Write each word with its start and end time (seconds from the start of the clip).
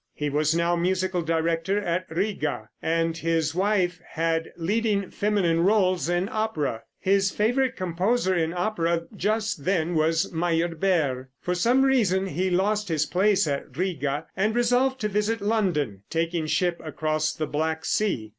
He 0.15 0.31
was 0.31 0.55
now 0.55 0.75
musical 0.75 1.21
director 1.21 1.79
at 1.79 2.07
Riga, 2.09 2.69
and 2.81 3.15
his 3.15 3.53
wife 3.53 4.01
had 4.13 4.51
leading 4.57 5.11
feminine 5.11 5.59
rôles 5.59 6.09
in 6.09 6.27
opera. 6.27 6.81
His 6.99 7.29
favorite 7.29 7.75
composer 7.75 8.33
in 8.33 8.51
opera 8.51 9.03
just 9.15 9.63
then 9.63 9.93
was 9.93 10.33
Meyerbeer. 10.33 11.29
For 11.39 11.53
some 11.53 11.83
reason 11.85 12.25
he 12.25 12.49
lost 12.49 12.87
his 12.89 13.05
place 13.05 13.45
at 13.45 13.77
Riga, 13.77 14.25
and 14.35 14.55
resolved 14.55 14.99
to 15.01 15.07
visit 15.07 15.39
London, 15.39 16.01
taking 16.09 16.47
ship 16.47 16.81
across 16.83 17.31
the 17.33 17.45
Black 17.45 17.85
sea. 17.85 18.29